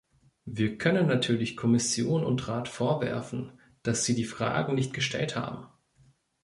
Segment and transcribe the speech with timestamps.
[0.47, 5.67] Wir können natürlich Kommission und Rat vorwerfen, dass sie die Fragen nicht gestellt haben.